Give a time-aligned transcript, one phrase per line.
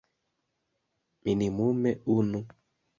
[1.23, 2.39] Minimume unu.